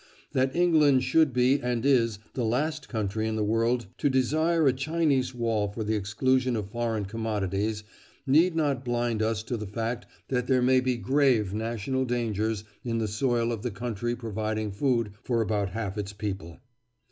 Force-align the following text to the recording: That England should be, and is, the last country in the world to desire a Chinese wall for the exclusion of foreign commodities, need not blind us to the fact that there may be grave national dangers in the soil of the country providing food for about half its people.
That 0.31 0.55
England 0.55 1.03
should 1.03 1.31
be, 1.31 1.59
and 1.61 1.85
is, 1.85 2.17
the 2.33 2.43
last 2.43 2.89
country 2.89 3.27
in 3.27 3.35
the 3.35 3.43
world 3.43 3.85
to 3.99 4.09
desire 4.09 4.65
a 4.67 4.73
Chinese 4.73 5.35
wall 5.35 5.67
for 5.67 5.83
the 5.83 5.93
exclusion 5.93 6.55
of 6.55 6.71
foreign 6.71 7.05
commodities, 7.05 7.83
need 8.25 8.55
not 8.55 8.83
blind 8.83 9.21
us 9.21 9.43
to 9.43 9.57
the 9.57 9.67
fact 9.67 10.07
that 10.29 10.47
there 10.47 10.63
may 10.63 10.79
be 10.79 10.97
grave 10.97 11.53
national 11.53 12.05
dangers 12.05 12.63
in 12.83 12.97
the 12.97 13.07
soil 13.07 13.51
of 13.51 13.61
the 13.61 13.69
country 13.69 14.15
providing 14.15 14.71
food 14.71 15.11
for 15.21 15.39
about 15.39 15.69
half 15.69 15.99
its 15.99 16.13
people. 16.13 16.57